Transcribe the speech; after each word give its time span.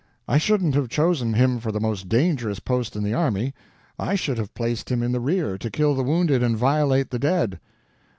I 0.27 0.39
shouldn't 0.39 0.73
have 0.73 0.89
chosen 0.89 1.33
him 1.35 1.59
for 1.59 1.71
the 1.71 1.79
most 1.79 2.09
dangerous 2.09 2.59
post 2.59 2.95
in 2.95 3.03
the 3.03 3.13
army. 3.13 3.53
I 3.99 4.15
should 4.15 4.39
have 4.39 4.55
placed 4.55 4.89
him 4.91 5.03
in 5.03 5.11
the 5.11 5.19
rear 5.19 5.59
to 5.59 5.69
kill 5.69 5.93
the 5.93 6.01
wounded 6.01 6.41
and 6.41 6.57
violate 6.57 7.11
the 7.11 7.19
dead." 7.19 7.59